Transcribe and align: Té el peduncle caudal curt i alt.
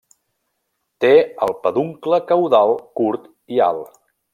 Té 1.05 1.11
el 1.49 1.55
peduncle 1.67 2.21
caudal 2.33 2.77
curt 3.01 3.33
i 3.59 3.67
alt. 3.73 3.99